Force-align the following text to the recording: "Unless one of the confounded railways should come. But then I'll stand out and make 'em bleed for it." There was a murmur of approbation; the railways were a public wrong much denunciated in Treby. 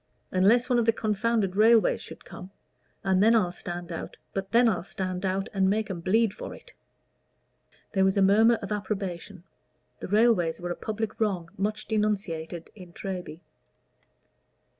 "Unless 0.31 0.67
one 0.67 0.79
of 0.79 0.85
the 0.87 0.91
confounded 0.93 1.55
railways 1.55 2.01
should 2.01 2.25
come. 2.25 2.49
But 3.03 3.19
then 3.19 3.35
I'll 3.35 3.51
stand 3.51 3.91
out 3.91 5.47
and 5.53 5.69
make 5.69 5.91
'em 5.91 5.99
bleed 6.01 6.33
for 6.33 6.55
it." 6.55 6.73
There 7.91 8.03
was 8.03 8.17
a 8.17 8.21
murmur 8.23 8.55
of 8.63 8.71
approbation; 8.71 9.43
the 9.99 10.07
railways 10.07 10.59
were 10.59 10.71
a 10.71 10.75
public 10.75 11.19
wrong 11.19 11.51
much 11.55 11.85
denunciated 11.87 12.71
in 12.73 12.93
Treby. 12.93 13.41